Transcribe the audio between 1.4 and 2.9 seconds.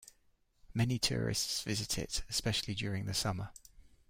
visit it, especially